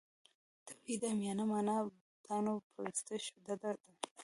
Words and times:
توحید 0.65 1.01
عامیانه 1.09 1.43
معنا 1.51 1.75
بوتانو 1.87 2.53
پرستش 2.73 3.23
ډډه 3.45 3.71
دی. 3.81 3.91